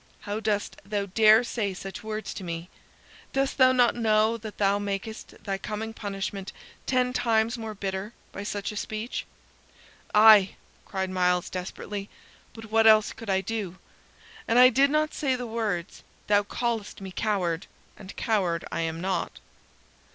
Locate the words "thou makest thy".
4.57-5.59